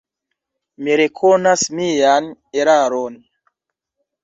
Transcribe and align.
Mi 0.87 0.95
rekonas 1.01 1.67
mian 1.81 2.31
eraron. 2.63 3.21